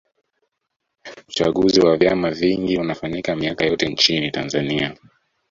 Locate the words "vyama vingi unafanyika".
1.97-3.35